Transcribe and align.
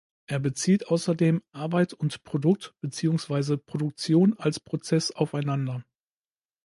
Er 0.25 0.39
bezieht 0.39 0.87
außerdem 0.87 1.43
„Arbeit“ 1.51 1.93
und 1.93 2.23
„Produkt“ 2.23 2.73
beziehungsweise 2.81 3.59
„Produktion“ 3.59 4.33
als 4.35 4.59
„Prozeß“ 4.59 5.11
aufeinander. 5.11 5.83